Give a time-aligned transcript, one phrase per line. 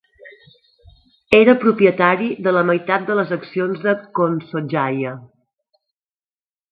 [1.39, 5.13] Era propietari de la meitat de les accions de Konsojaya.